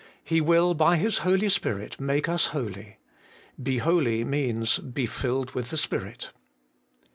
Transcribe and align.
He 0.23 0.41
will 0.41 0.73
by 0.73 0.97
His 0.97 1.19
Holy 1.19 1.47
Spirit 1.47 1.99
make 1.99 2.27
us 2.27 2.47
holy. 2.47 2.97
Be 3.61 3.77
holy 3.77 4.23
means, 4.23 4.79
Be 4.79 5.05
filled 5.05 5.51
with 5.51 5.69
the 5.69 5.77
Spirit. 5.77 6.31